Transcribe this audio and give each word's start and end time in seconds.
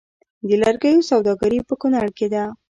د 0.47 0.49
لرګیو 0.61 1.07
سوداګري 1.11 1.59
په 1.67 1.73
کنړ 1.81 2.07
کې 2.17 2.27
ده 2.33 2.43